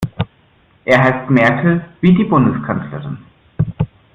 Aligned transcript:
Er 0.83 0.97
heißt 1.03 1.29
Merkel, 1.29 1.85
wie 2.01 2.15
die 2.15 2.23
Bundeskanzlerin. 2.23 3.19